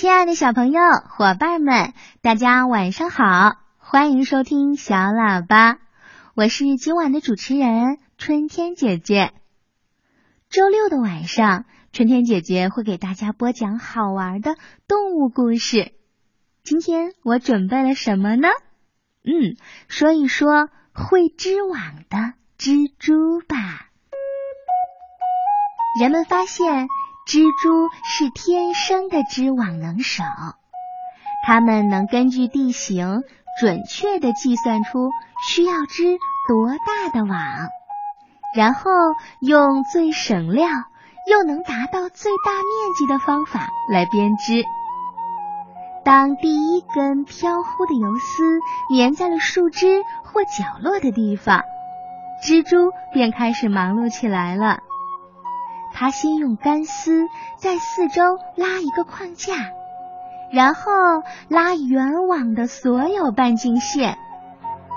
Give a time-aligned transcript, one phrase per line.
[0.00, 1.92] 亲爱的小朋友、伙伴们，
[2.22, 3.56] 大家晚上好！
[3.78, 5.80] 欢迎收听小喇叭，
[6.36, 9.32] 我是今晚的主持人春天姐姐。
[10.50, 14.54] 周六的晚上，春天姐姐会给大家播讲好玩的
[14.86, 15.90] 动物故事。
[16.62, 18.46] 今天我准备了什么呢？
[19.24, 19.56] 嗯，
[19.88, 23.88] 说一说会织网的蜘蛛吧。
[26.00, 26.86] 人们发现。
[27.28, 30.24] 蜘蛛是天生的织网能手，
[31.44, 33.20] 它们能根据地形
[33.60, 35.10] 准确的计算出
[35.46, 36.16] 需要织
[36.48, 37.38] 多大的网，
[38.56, 38.90] 然后
[39.42, 40.70] 用最省料
[41.30, 44.64] 又能达到最大面积的方法来编织。
[46.06, 48.58] 当第一根飘忽的游丝
[48.96, 51.60] 粘在了树枝或角落的地方，
[52.42, 54.78] 蜘蛛便开始忙碌起来了。
[55.98, 57.26] 他先用干丝
[57.56, 58.22] 在四周
[58.54, 59.72] 拉一个框架，
[60.52, 60.92] 然后
[61.48, 64.16] 拉圆网的所有半径线，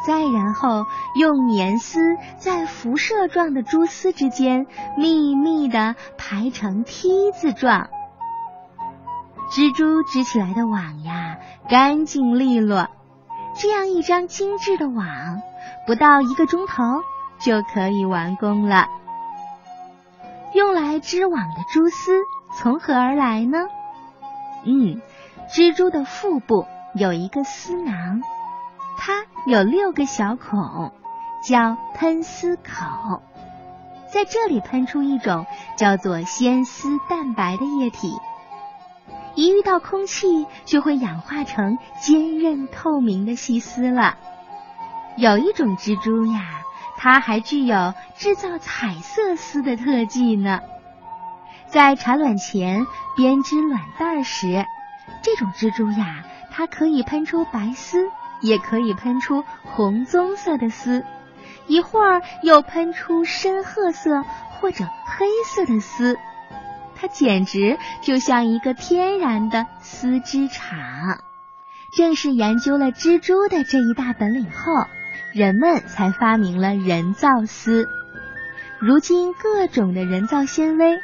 [0.06, 0.86] 再然后
[1.16, 2.00] 用粘丝
[2.38, 7.90] 在辐射状的蛛丝之间密密的排成梯子状。
[9.50, 12.90] 蜘蛛织起来的网呀，干净利落，
[13.56, 15.42] 这样一张精致的网，
[15.88, 16.84] 不到一个钟头
[17.40, 18.86] 就可以完工了。
[20.82, 22.12] 来织网的蛛丝
[22.58, 23.60] 从何而来呢？
[24.66, 25.00] 嗯，
[25.48, 26.66] 蜘蛛的腹部
[26.96, 28.22] 有一个丝囊，
[28.98, 30.92] 它有六个小孔，
[31.48, 33.22] 叫喷丝口，
[34.12, 35.46] 在这里喷出一种
[35.78, 38.20] 叫做纤丝蛋白的液体，
[39.36, 44.18] 一遇到空气就会氧化成坚韧透明的细丝了。
[45.16, 46.61] 有一种蜘蛛呀。
[47.04, 50.60] 它还具有制造彩色丝的特技呢。
[51.66, 52.86] 在产卵前
[53.16, 54.64] 编织卵袋时，
[55.24, 61.04] 这种蜘蛛呀，它可以喷出白丝，也可以喷出红棕色的丝，
[61.66, 64.22] 一会儿又喷出深褐色
[64.59, 66.20] 或者黑色的丝。
[66.96, 71.24] 它简直就像一个天然的丝织厂。
[71.98, 74.86] 正是研究了蜘蛛的这一大本领后。
[75.34, 77.88] 人们才发明了人造丝。
[78.80, 81.00] 如今，各种的人造纤维，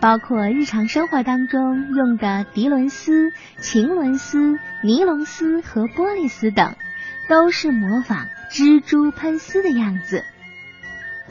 [0.00, 6.74] 包括日常生活当中用的涤纶丝、腈纶丝、尼龙丝和玻璃丝等，
[7.28, 10.22] 都是模仿蜘蛛喷丝的样子。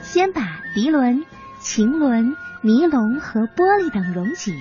[0.01, 0.41] 先把
[0.75, 1.23] 涤纶、
[1.62, 4.53] 腈纶、尼龙和玻璃等溶解，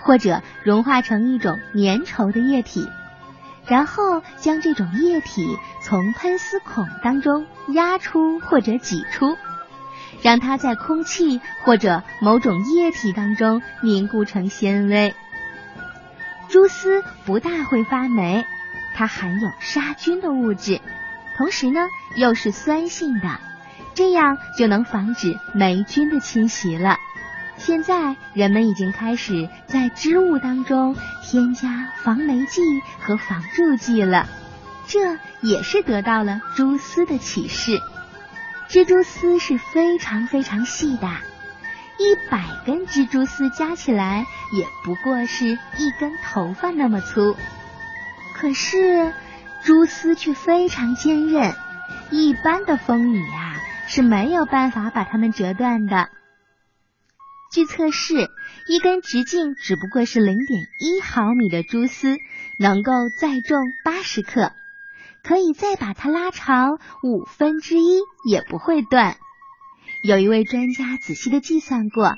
[0.00, 2.88] 或者融化成一种粘稠的液体。
[3.66, 9.36] 然后将这种液体从喷丝孔当中压出或者挤出，
[10.22, 15.14] 让它在空气或者某种液体当中凝固成纤维。
[16.48, 18.44] 蛛丝不大会发霉，
[18.96, 20.80] 它含有杀菌的物质，
[21.36, 21.80] 同时呢
[22.16, 23.38] 又是酸性的，
[23.94, 26.96] 这样就能防止霉菌的侵袭了。
[27.56, 30.96] 现在人们已经开始在织物当中
[31.30, 32.60] 添加防霉剂
[32.98, 34.26] 和防蛀剂了，
[34.88, 37.80] 这也是得到了蛛丝的启示。
[38.68, 41.06] 蜘蛛丝是非常非常细的，
[41.98, 45.46] 一百根蜘蛛丝加起来也不过是
[45.76, 47.36] 一根头发那么粗，
[48.34, 49.12] 可是
[49.62, 51.54] 蛛丝却非常坚韧，
[52.10, 53.54] 一般的风雨呀
[53.86, 56.08] 是没有办法把它们折断的。
[57.52, 58.30] 据测试，
[58.68, 62.16] 一根直径只不过是零点一毫米的蛛丝
[62.60, 64.52] 能够载重八十克，
[65.24, 69.16] 可以再把它拉长五分之一也不会断。
[70.00, 72.14] 有一位专家仔细的计算过，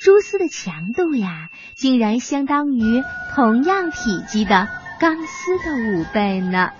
[0.00, 3.04] 蛛丝的强度呀，竟然相当于
[3.36, 4.68] 同样体积的
[4.98, 6.70] 钢丝的五倍呢。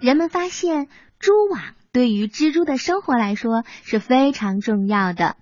[0.00, 1.60] 人们发现，蛛网
[1.92, 5.36] 对于蜘蛛的生活来说是非常重要的。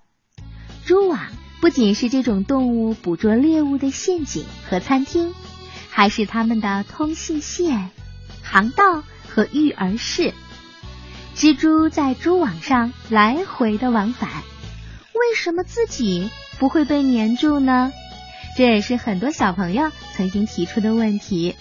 [0.87, 1.19] 蛛网
[1.61, 5.35] 不仅是这种动物捕捉猎物的陷阱和餐厅，
[5.91, 7.91] 还是它们的通信线、
[8.41, 10.33] 航道和育儿室。
[11.35, 14.31] 蜘蛛在蛛网上来回的往返，
[15.13, 17.93] 为什么自己不会被粘住呢？
[18.57, 21.57] 这也是很多小朋友曾经提出的问题。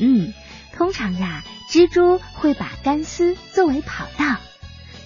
[0.00, 0.34] 嗯，
[0.72, 4.38] 通常呀，蜘蛛会把干丝作为跑道，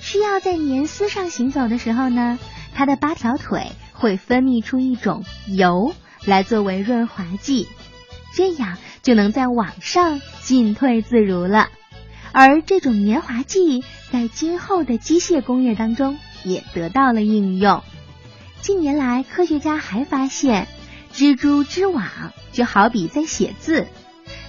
[0.01, 2.39] 需要在粘丝上行走的时候呢。
[2.75, 5.95] 它的八条腿会分泌出一种油
[6.25, 7.69] 来作为润滑剂，
[8.35, 11.69] 这样就能在网上进退自如了。
[12.33, 17.83] 而这种粘滑剂在今后的机械工业当中也得到了应用。
[18.61, 20.67] 近年来，科学家还发现，
[21.15, 22.05] 蜘蛛织网
[22.51, 23.87] 就好比在写字，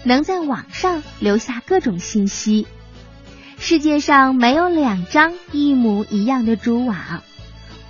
[0.04, 2.66] 能在网上留下各种信息。
[3.60, 7.22] 世界上没有两张一模一样的蛛网，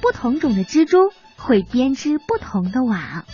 [0.06, 3.26] 不同种的蜘蛛会编织不同的网。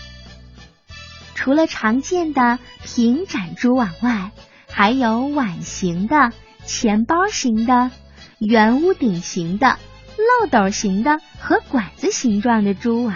[1.35, 4.31] 除了常见的平展蛛网外，
[4.69, 6.31] 还有碗形的、
[6.63, 7.91] 钱包形的、
[8.39, 9.79] 圆屋顶形的、
[10.15, 13.15] 漏斗形的和管子形状的蛛网。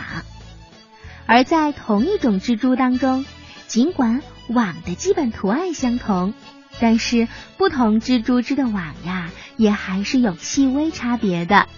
[1.25, 3.25] 而在同一种蜘蛛当中，
[3.67, 6.33] 尽管网的基本图案相同。
[6.81, 11.69] 但是不同蜘蛛织的网呀，也还是有细微差别的，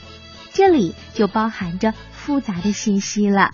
[0.57, 3.51] 这里就包含着复杂的信息了。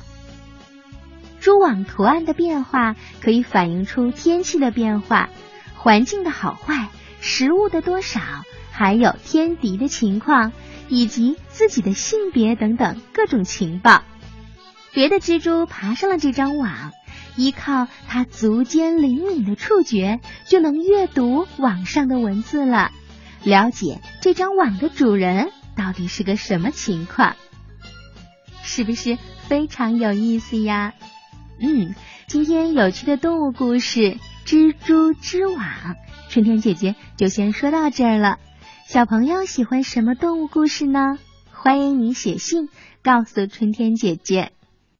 [1.41, 5.27] 蛛网图案的变化可以反映出天气的变化、
[5.75, 6.87] 环境的好坏、
[7.19, 8.21] 食物的多少，
[8.71, 10.53] 还有天敌的情况
[10.87, 14.01] 以及自己的性别等等各种情报。
[14.93, 16.93] 别的蜘蛛爬上了这张网。
[17.35, 22.91] 依靠它足尖灵敏的触觉，就能阅读网上的文字了，
[23.43, 27.35] 了解这张网的主人到底是个什么情况，
[28.63, 29.17] 是不是
[29.47, 30.93] 非常有意思呀？
[31.59, 31.93] 嗯，
[32.27, 33.99] 今天有趣的动物故事
[34.45, 35.57] 《蜘蛛织网》，
[36.29, 38.39] 春天姐姐就先说到这儿了。
[38.87, 41.17] 小朋友喜欢什么动物故事呢？
[41.51, 42.69] 欢迎你写信
[43.01, 44.51] 告诉春天姐姐。